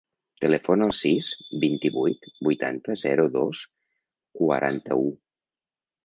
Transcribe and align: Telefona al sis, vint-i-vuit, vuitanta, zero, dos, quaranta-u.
Telefona 0.43 0.85
al 0.91 0.91
sis, 0.99 1.25
vint-i-vuit, 1.63 2.25
vuitanta, 2.47 2.95
zero, 3.01 3.25
dos, 3.35 3.61
quaranta-u. 4.39 5.05